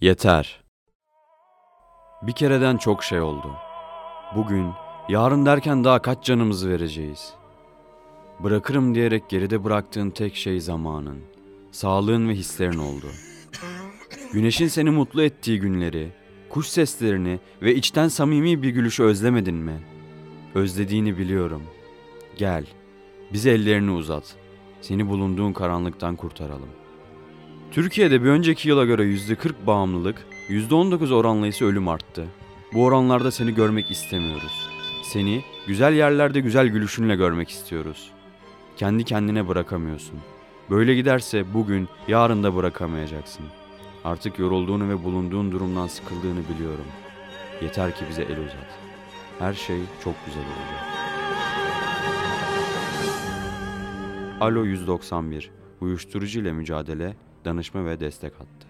[0.00, 0.64] Yeter.
[2.22, 3.52] Bir kereden çok şey oldu.
[4.36, 4.70] Bugün,
[5.08, 7.34] yarın derken daha kaç canımızı vereceğiz?
[8.40, 11.18] Bırakırım diyerek geride bıraktığın tek şey zamanın,
[11.72, 13.06] sağlığın ve hislerin oldu.
[14.32, 16.12] Güneşin seni mutlu ettiği günleri,
[16.50, 19.80] kuş seslerini ve içten samimi bir gülüşü özlemedin mi?
[20.54, 21.62] Özlediğini biliyorum.
[22.36, 22.64] Gel,
[23.32, 24.36] bize ellerini uzat.
[24.80, 26.70] Seni bulunduğun karanlıktan kurtaralım.
[27.72, 32.24] Türkiye'de bir önceki yıla göre %40 bağımlılık, %19 oranla ise ölüm arttı.
[32.72, 34.68] Bu oranlarda seni görmek istemiyoruz.
[35.02, 38.10] Seni güzel yerlerde güzel gülüşünle görmek istiyoruz.
[38.76, 40.18] Kendi kendine bırakamıyorsun.
[40.70, 43.44] Böyle giderse bugün, yarın da bırakamayacaksın.
[44.04, 46.86] Artık yorulduğunu ve bulunduğun durumdan sıkıldığını biliyorum.
[47.62, 48.78] Yeter ki bize el uzat.
[49.38, 50.84] Her şey çok güzel olacak.
[54.40, 55.50] Alo 191
[55.80, 58.67] Uyuşturucu ile mücadele, danışma ve destek hattı.